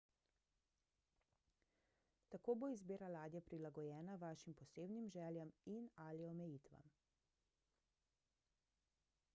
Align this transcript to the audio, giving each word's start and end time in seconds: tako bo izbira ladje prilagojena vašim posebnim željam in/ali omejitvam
tako 2.35 2.55
bo 2.63 2.69
izbira 2.75 3.09
ladje 3.15 3.41
prilagojena 3.49 4.15
vašim 4.23 4.55
posebnim 4.63 5.11
željam 5.17 5.51
in/ali 5.77 6.25
omejitvam 6.31 6.91